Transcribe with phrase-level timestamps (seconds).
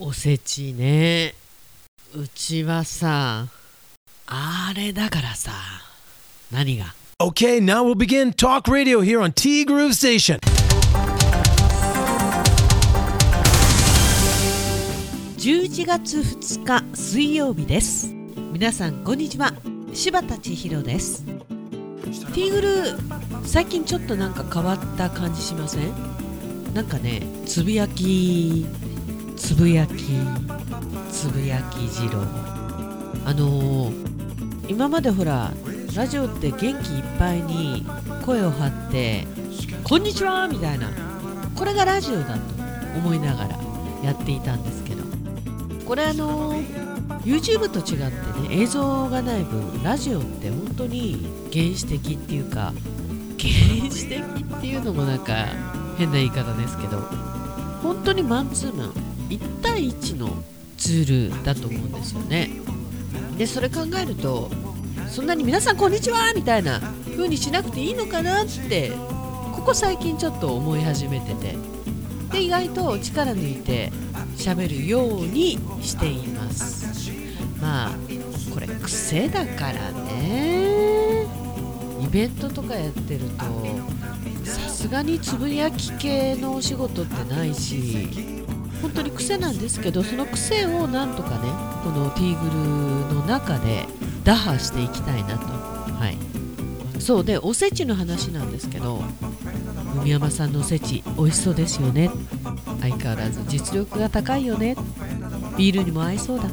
[0.00, 1.34] おせちね。
[2.14, 3.48] うちはさ
[4.28, 5.50] あれだからさ
[6.52, 10.38] 何が？Okay, now we'll begin talk radio here on T Groove Station.
[15.36, 18.14] 11月2日水曜日です。
[18.52, 19.52] 皆さんこんにちは。
[19.92, 21.24] 柴田千尋です。
[21.24, 22.68] ティーグル
[23.44, 25.92] 最近ちょっとなんか変わった感じしません？
[26.72, 28.64] なんかねつぶやき
[29.38, 30.04] つぶやき
[31.10, 32.22] つぶやき次郎。
[33.24, 34.08] あのー
[34.68, 35.50] 今までほら
[35.96, 36.74] ラジオって元気いっ
[37.18, 37.86] ぱいに
[38.26, 39.26] 声を張って
[39.82, 40.90] 「こんにちは!」みたいな。
[41.56, 42.40] これがラジオだと
[42.98, 43.58] 思いながら
[44.04, 45.02] やっていたんですけど。
[45.86, 46.54] これあの
[47.24, 52.72] YouTube と違ってね映像がない分ラジオって本当に原始的っていうか
[53.38, 55.46] 原始的っていうのもなんか
[55.96, 56.98] 変な言い方ですけど
[57.82, 59.07] 本当にマンツーマン。
[59.28, 60.42] 1対1の
[60.76, 62.50] ツールだと思うんですよね。
[63.36, 64.50] でそれ考えると
[65.08, 66.80] そんなに皆さんこんにちはみたいな
[67.16, 68.92] 風にしなくていいのかなって
[69.54, 71.56] ここ最近ちょっと思い始めてて。
[72.30, 73.90] で意外と力抜いて
[74.36, 77.10] 喋るようにしています。
[77.60, 77.90] まあ
[78.52, 81.26] これ癖だからね。
[82.02, 83.44] イベントとかやってると
[84.44, 88.37] さすがにつぶやき系のお仕事ってないし
[88.82, 91.50] 本当に癖なんですけどその癖をなんとかね
[91.82, 93.86] このティーグルの中で
[94.24, 95.46] 打破していきたいなと。
[95.46, 96.18] はい。
[97.00, 99.00] そうでおせちの話なんですけど
[100.00, 102.10] 海山さんのおせち美味しそうですよね。
[102.80, 104.76] 相変わらず実力が高いよね。
[105.56, 106.44] ビールにも合いそうだ。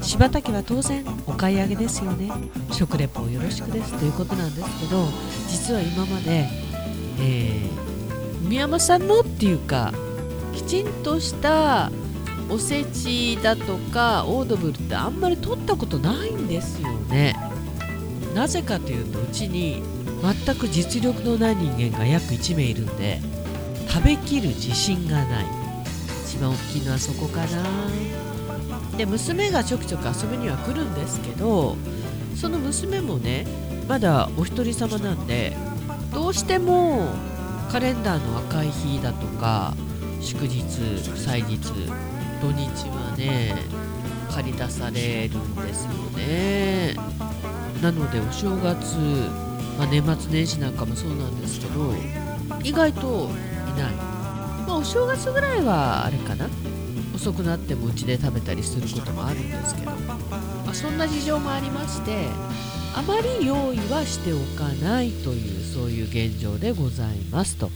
[0.00, 2.30] 柴田家は当然お買い上げですよね。
[2.72, 3.92] 食レポをよろしくです。
[3.98, 5.06] ということなんですけど
[5.48, 6.48] 実は今まで、
[7.20, 9.92] えー、海山さんのっていうか
[10.54, 11.90] きちんとした
[12.48, 17.36] おせちだとかオードブルってあんまり取ったことないんですよね。
[18.34, 19.82] なぜかというとうちに
[20.44, 23.20] 全く実力のない人間が約1名いるんで
[23.88, 25.46] 食べきる自信がない。
[26.26, 27.62] 一番大きいのはそこかな。
[28.96, 31.76] で娘がちょくちょく遊びには来るんですけど
[32.36, 33.46] その娘もね
[33.88, 35.56] まだお一人様なんで
[36.12, 37.08] どうしても
[37.70, 39.74] カレンダーの赤い日だとか
[40.22, 40.62] 祝日
[41.16, 41.58] 祭日
[42.40, 43.54] 土日はね
[44.30, 46.94] 借り出されるんですよね。
[47.82, 48.96] なのでお正月、
[49.76, 51.92] まあ、年末年始なんかもそうなんですけど
[52.62, 53.28] 意外と
[53.74, 56.48] いない、まあ、お正月ぐらいはあれかな。
[57.14, 60.18] 遅くなってもうちで食べたりすることもあるんですけど、ま
[60.70, 62.26] あ、そんな事情もありまして
[62.96, 67.70] あまり用意はしておかないというそういう現状でございますと。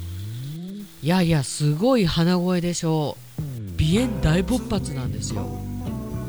[1.06, 3.17] いやいやすごい鼻声でしょ。
[3.39, 3.43] う
[3.81, 5.47] 鼻炎大勃発なんですよ。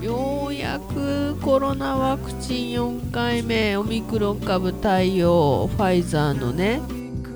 [0.04, 6.80] ようやくコロナワクチン4回目オミクロン株対応ファイザーのね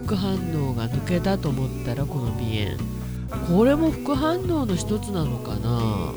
[0.05, 3.47] 副反応が抜けたと思ったらこの鼻炎。
[3.47, 6.13] これも副反応の一つなのかな。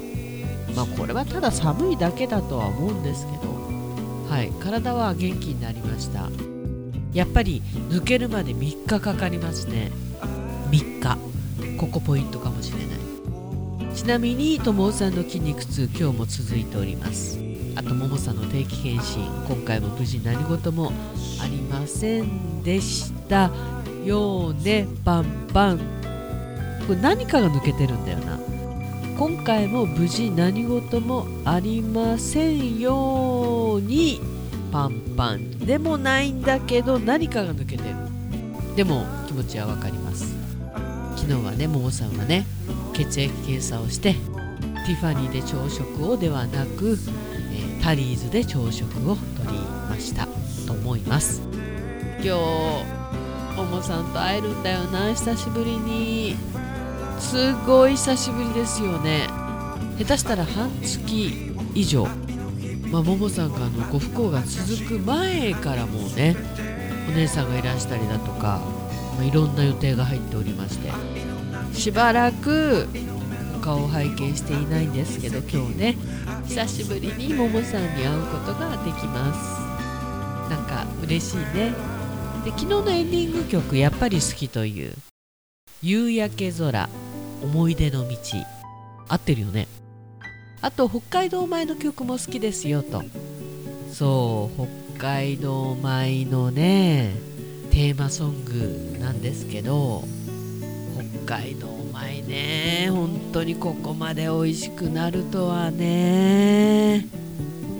[0.76, 3.54] まあこれはただ寒いだけだとは思うんですけど。
[4.28, 6.28] はい体は元気になりました。
[7.14, 9.90] やっぱり抜けるまで3日かかりますね
[10.74, 11.16] 3日。
[11.78, 13.94] ここポイントかもしれない。
[13.94, 17.38] ちなみに友さんの筋肉痛今日も続いております。
[17.76, 20.92] あとももさんの定期検診今回も無事何事も
[21.40, 23.52] ありませんでした。
[24.04, 25.78] ようねパンパン。
[26.88, 28.36] これ何かが抜けてるんだよな。
[29.16, 34.20] 今回も無事何事もありませんように。
[34.72, 35.60] パンパン。
[35.60, 37.94] でもないんだけど何かが抜けてる？
[38.74, 40.03] でも気持ちはわかります。
[41.26, 42.44] 昨日はねももさんはね
[42.92, 44.12] 血液検査をして
[44.86, 46.98] ティファニーで朝食をではなく、
[47.52, 49.58] えータリーズで朝食をとり
[49.90, 50.26] ました
[50.66, 51.42] と思います。
[52.16, 52.30] 今日
[53.58, 56.34] ももさんと会えるんだよな久しぶりに。
[57.18, 59.26] すごい久しぶりですよね。
[59.98, 62.06] 下手したら半月以上。
[62.90, 66.36] まあ、ももさんがあのご不幸が続く前からもうね
[67.08, 68.62] お姉さんがいらしたりだとか、
[69.22, 70.90] いろんな予定が入っておりまして。
[71.74, 72.88] しばらく
[73.56, 75.96] お顔を拝見していないんですけど今日ね
[76.46, 80.50] 久しぶりにももさんに会うことができます。
[80.50, 81.72] なんか嬉しいね。
[82.44, 84.92] で昨日のエンディング曲やっぱり好きという
[85.82, 86.88] 「夕焼け空
[87.42, 88.16] 思い出の道」
[89.08, 89.66] 合ってるよね。
[90.60, 93.02] あと北海道米の曲も好きですよと。
[93.92, 94.66] そう
[94.96, 97.14] 北海道米のね
[97.74, 100.04] テーマソングなんですけど
[101.26, 102.88] 北海道まいね。
[102.88, 107.04] 本当にここまで美味しくなるとはね。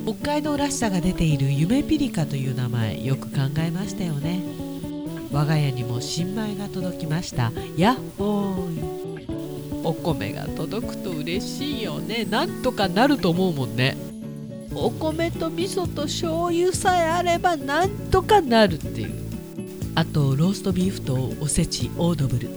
[0.04, 4.42] 北海道らしさが出ている夢ピリカという名前よく考えましたよね。
[5.30, 7.52] 我が家にも新米が届きました。
[7.76, 9.84] やっほーい。
[9.84, 12.24] お米が届くと嬉しいよね。
[12.24, 13.96] なんとかなると思うもんね。
[14.74, 19.23] お米と味噌と醤油さえあればなんとかなるっていう。
[19.96, 22.48] あとローストビーフとおせちオードブル。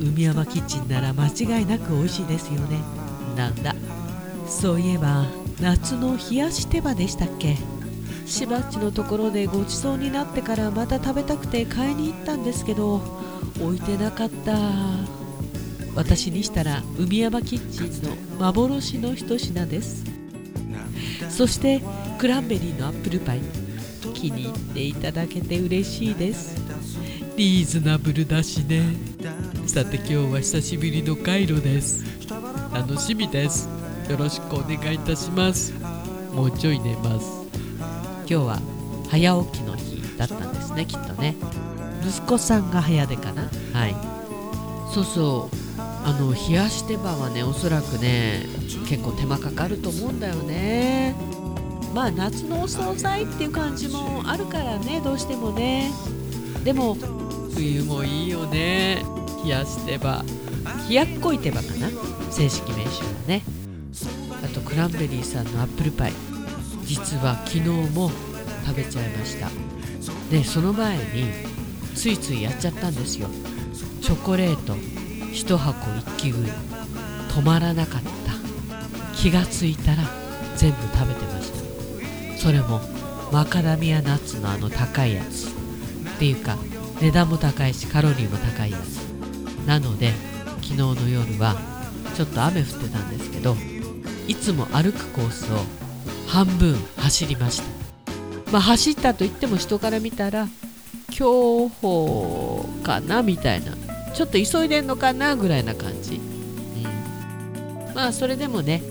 [0.00, 2.78] 海山キッチンなら間違いなく美味しいですよね。
[3.36, 3.74] なんだ？
[4.46, 5.26] そういえば
[5.60, 7.56] 夏の冷やし手羽でしたっけ？
[8.24, 13.02] しばっちのところでごちそうになってからまた食べたくて買いに行ったんですけど
[13.60, 14.56] 置いてなかった。
[15.96, 20.04] 私にしたら海山キッチンの幻の一品です。
[21.28, 21.82] そして
[22.18, 23.40] クランベリーのアップルパイ
[24.20, 26.54] 気に入っていただけて嬉しいです。
[27.38, 28.82] リーズナブルだしね。
[29.66, 32.04] さて今日は久しぶりのカイロです。
[32.70, 33.66] 楽しみです。
[34.10, 35.72] よろしくお願いいたします。
[36.34, 37.46] もうちょい寝ます。
[38.18, 38.60] 今日は
[39.08, 41.34] 早起きの日だったんですねきっとね。
[42.06, 43.48] 息子さんが早出かな。
[43.72, 43.96] はい。
[44.92, 45.56] そうそう。
[45.80, 48.46] あの冷やし手羽はねおそらくね
[48.86, 51.14] 結構手間かかると思うんだよね
[51.94, 55.90] まあ夏のお惣菜っていう感じもあるからねどうしてもね。
[56.64, 56.96] でも
[57.54, 59.04] 冬もいいよね。
[59.44, 60.24] 冷やしてば。
[60.88, 61.88] 冷やっこいてばかな
[62.30, 63.42] 正式名称はね。
[64.44, 66.12] あとクランベリーさんのアップルパイ。
[66.84, 68.10] 実は昨日も
[68.66, 69.48] 食べちゃいました。
[70.30, 71.02] でその前に
[71.94, 73.28] ついついやっちゃったんですよ。
[74.00, 76.50] チョコレート1箱一気食い。
[77.30, 78.10] 止まらなかった。
[79.16, 80.04] 気がついたら
[80.56, 81.29] 全部食べてました
[82.40, 82.80] それも
[83.30, 85.48] マカダミアナッツのあの高いやつ。
[85.48, 86.56] っていうか
[87.00, 88.98] 値段も高いしカロリーも高いやつ。
[89.66, 90.12] なので
[90.62, 91.56] 昨日の夜は
[92.14, 93.56] ちょっと雨降ってたんですけど
[94.26, 95.58] いつも歩くコースを
[96.26, 97.64] 半分走りました。
[98.50, 100.48] まあ走ったといっても人から見たら
[101.10, 103.76] 競歩かなみたいな。
[104.12, 108.82] ちょっと急いでんのかなぐらいな感じ、うん、まあそれでもね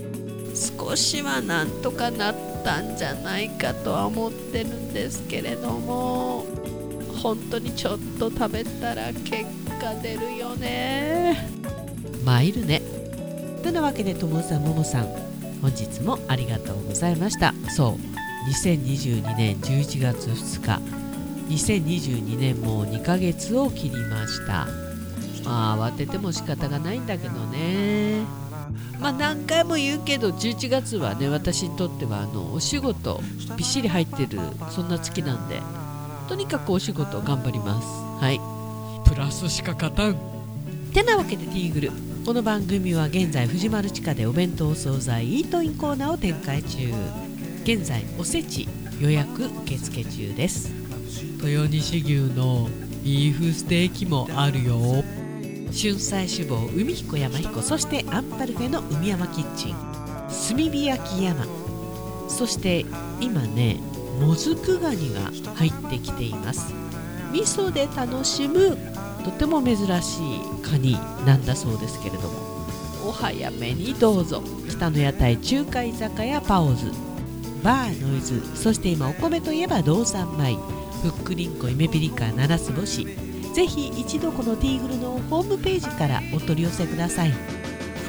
[0.54, 6.46] 少しはなんとかなったんじゃないかとは思ってるんですけれども
[7.22, 9.44] 本当にちょっと食べたら結
[9.80, 11.50] 果出るよね。
[12.24, 12.82] 参るね。
[13.62, 15.08] となわけでともさんももさん
[15.60, 17.54] 本日もありがとうございました。
[17.68, 20.80] そう2022年11月2日
[21.54, 24.66] 2022年も2ヶ月を切りました。
[25.44, 28.24] まあ慌てても仕方がないんだけどね。
[29.00, 33.20] まあ何回も言うけど11月はね私にとってはあのお仕事
[33.56, 34.38] びっしり入ってる
[34.70, 35.60] そんな月なんで
[36.28, 37.86] とにかくお仕事頑張ります。
[38.22, 38.40] はい。
[39.08, 40.16] プラスしか勝たん？
[40.92, 41.92] てなわけでティーグル
[42.24, 46.92] この番組は現在藤丸地下でお弁当惣菜イートインコーナーを展開中。
[47.64, 48.68] 現在おせち
[49.00, 50.72] 予約受付中です。
[51.42, 52.68] 豊西牛の
[53.02, 55.02] ビーフステーキもあるよ
[55.72, 61.46] 春菜志望海彦山彦そしてアンパルフェの海山キッチン炭火焼き山
[62.28, 62.84] そして
[63.20, 63.80] 今ね
[64.20, 65.20] もずくガニが
[65.54, 66.74] 入ってきています。
[67.32, 68.76] 味噌で楽しむ
[69.24, 70.92] とても珍しいカニ
[71.24, 72.50] なんだそうですけれども。
[73.06, 74.42] お早めにどうぞ。
[74.68, 76.92] 北の屋台中華居酒屋パオズ
[77.62, 80.54] バーノイズそして今お米といえば道産米
[81.02, 83.06] ふっくりんこイメピリカ七つ星
[83.54, 87.32] ぜひ一度このティーグルのホームページからお取り寄せください。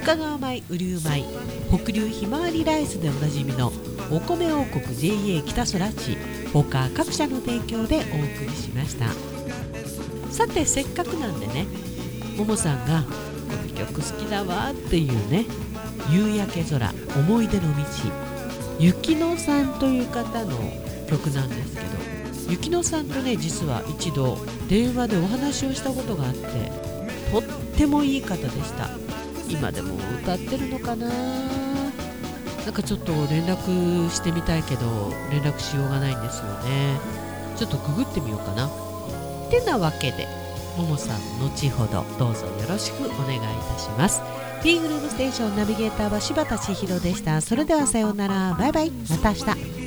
[0.01, 1.23] 深川米雨竜米
[1.69, 3.71] 北流ひまわりライスでおなじみの
[4.11, 6.17] お米王国 JA 北空地
[6.51, 8.05] 他各社の提供でお送
[8.49, 9.05] りしました。
[10.31, 11.67] さてせっかくなんでね
[12.37, 13.09] ももさんがこ
[13.73, 15.45] の曲好きだわっていうね
[16.09, 17.83] 夕焼け空思い出の道
[18.79, 20.57] 雪乃さんという方の
[21.07, 21.90] 曲なんですけど
[22.49, 26.71] 雪乃さんとね実は一度電話でお話をしたことがあって
[27.31, 27.43] とっ
[27.77, 28.89] てもいい方でした。
[29.47, 31.09] 今でも歌ってるのかな？
[32.65, 36.99] なんかちょっと連絡してみたいけど連絡しようがないんですよね。
[37.57, 38.67] ちょっとググってみようかな。
[38.67, 38.69] っ
[39.49, 40.27] てなわけで
[40.77, 43.39] ももさん後ほどどうぞよろしくお願いい
[43.73, 44.21] たします。
[44.61, 47.41] ティーグルームステーションナビゲーターは柴田千尋でした。
[47.41, 48.55] それではさようなら。
[48.57, 48.91] バイバイ。
[48.91, 49.80] また明日。